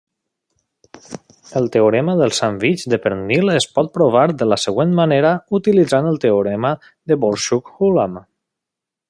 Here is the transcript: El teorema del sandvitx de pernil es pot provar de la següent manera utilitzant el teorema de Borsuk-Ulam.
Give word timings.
El 1.59 1.67
teorema 1.75 2.15
del 2.21 2.33
sandvitx 2.37 2.85
de 2.93 2.99
pernil 3.03 3.53
es 3.57 3.67
pot 3.75 3.93
provar 3.99 4.25
de 4.41 4.49
la 4.53 4.59
següent 4.63 4.97
manera 5.01 5.35
utilitzant 5.61 6.09
el 6.15 6.19
teorema 6.27 6.73
de 7.13 7.21
Borsuk-Ulam. 7.27 8.19